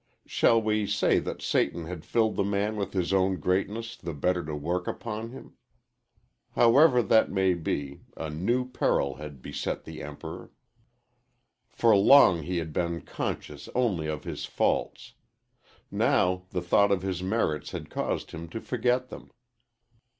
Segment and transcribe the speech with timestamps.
[0.25, 4.43] Shall we say that Satan had filled the man with his own greatness the better
[4.45, 5.53] to work upon him?
[6.55, 10.51] However that may be, a new peril had beset the Emperor.
[11.69, 15.13] For long he had been conscious only of his faults.
[15.91, 19.29] Now the thought of his merits had caused him to forget them.